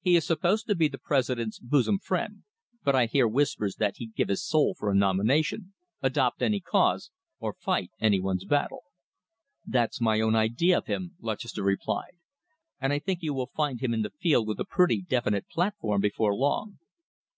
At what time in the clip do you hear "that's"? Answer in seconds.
9.66-10.00